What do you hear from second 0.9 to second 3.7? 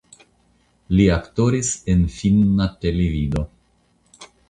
Li aktoris en finna televido.